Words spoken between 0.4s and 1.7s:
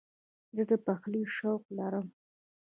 زه د پخلي شوق